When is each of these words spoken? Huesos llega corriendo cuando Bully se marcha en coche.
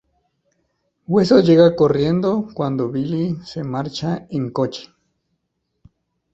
Huesos 1.05 1.45
llega 1.45 1.75
corriendo 1.75 2.47
cuando 2.55 2.87
Bully 2.89 3.37
se 3.45 3.63
marcha 3.63 4.25
en 4.31 4.49
coche. 4.51 4.89